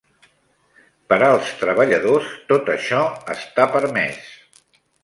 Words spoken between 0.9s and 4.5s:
Per als treballadors, tot això està permès.